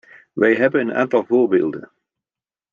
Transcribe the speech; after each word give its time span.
Wij 0.33 0.55
hebben 0.55 0.81
een 0.81 0.93
aantal 0.93 1.25
voorbeelden. 1.25 1.91